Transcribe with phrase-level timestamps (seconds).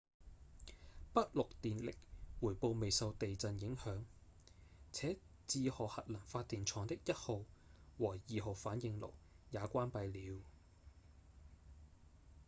[1.13, 1.93] 北陸電力
[2.39, 4.01] 回報未受地震影響
[4.91, 7.43] 且志賀核能發電廠的一號
[7.99, 9.11] 和二號反應爐
[9.51, 10.41] 也關閉了